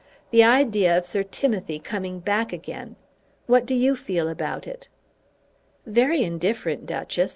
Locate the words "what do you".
3.45-3.95